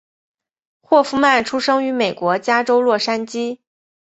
[0.81, 3.59] 霍夫曼出生于美国加州洛杉矶。